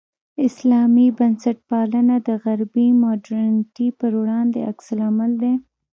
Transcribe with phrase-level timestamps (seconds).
[0.47, 5.53] اسلامي بنسټپالنه د غربي مډرنیتې پر وړاندې عکس العمل دی.